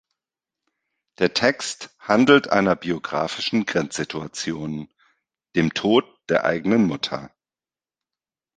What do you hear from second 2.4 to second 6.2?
einer biografischen Grenzsituation: dem Tod